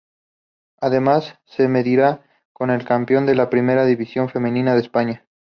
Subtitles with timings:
[0.79, 5.27] Además, se medirá con el campeón de la Primera División Femenina de España.